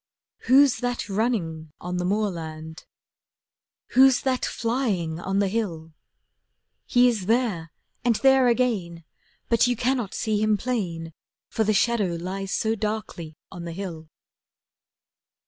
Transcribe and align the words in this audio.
Who's 0.49 0.77
that 0.77 1.07
running 1.09 1.73
on 1.79 1.97
the 1.97 2.05
moorland? 2.05 2.85
Who's 3.89 4.21
that 4.21 4.43
flying 4.43 5.19
on 5.19 5.37
the 5.37 5.47
hill? 5.47 5.93
He 6.87 7.07
is 7.07 7.27
there—and 7.27 8.15
there 8.15 8.47
again, 8.47 9.03
But 9.47 9.67
you 9.67 9.75
cannot 9.75 10.15
see 10.15 10.41
him 10.41 10.57
plain, 10.57 11.13
For 11.49 11.63
the 11.63 11.75
shadow 11.75 12.15
lies 12.19 12.51
so 12.51 12.73
darkly 12.73 13.37
on 13.51 13.65
the 13.65 13.73
hill. 13.73 14.07